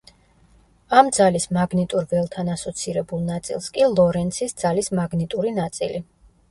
ამ 1.01 1.11
ძალის 1.17 1.45
მაგნიტურ 1.57 2.07
ველთან 2.15 2.49
ასოცირებულ 2.55 3.23
ნაწილს 3.29 3.69
კი 3.77 3.87
ლორენცის 3.95 4.61
ძალის 4.65 4.93
მაგნიტური 5.03 5.55
ნაწილი. 5.65 6.05